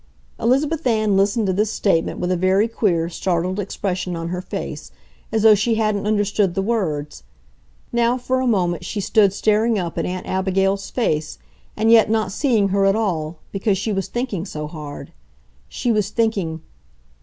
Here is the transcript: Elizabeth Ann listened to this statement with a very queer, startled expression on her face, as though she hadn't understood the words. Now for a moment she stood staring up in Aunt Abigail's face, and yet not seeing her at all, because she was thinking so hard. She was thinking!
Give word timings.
Elizabeth 0.39 0.87
Ann 0.87 1.15
listened 1.15 1.45
to 1.45 1.53
this 1.53 1.69
statement 1.71 2.17
with 2.19 2.31
a 2.31 2.35
very 2.35 2.67
queer, 2.67 3.07
startled 3.07 3.59
expression 3.59 4.15
on 4.15 4.29
her 4.29 4.41
face, 4.41 4.89
as 5.31 5.43
though 5.43 5.53
she 5.53 5.75
hadn't 5.75 6.07
understood 6.07 6.55
the 6.55 6.61
words. 6.63 7.21
Now 7.93 8.17
for 8.17 8.39
a 8.41 8.47
moment 8.47 8.83
she 8.83 8.99
stood 8.99 9.31
staring 9.31 9.77
up 9.77 9.99
in 9.99 10.07
Aunt 10.07 10.25
Abigail's 10.25 10.89
face, 10.89 11.37
and 11.77 11.91
yet 11.91 12.09
not 12.09 12.31
seeing 12.31 12.69
her 12.69 12.85
at 12.87 12.95
all, 12.95 13.37
because 13.51 13.77
she 13.77 13.93
was 13.93 14.07
thinking 14.07 14.43
so 14.43 14.65
hard. 14.65 15.13
She 15.69 15.91
was 15.91 16.09
thinking! 16.09 16.61